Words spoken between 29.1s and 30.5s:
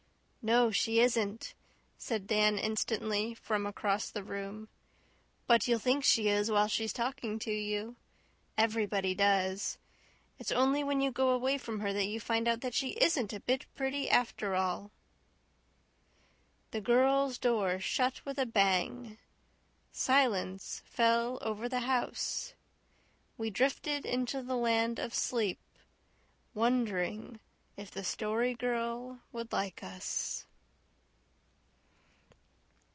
would like us.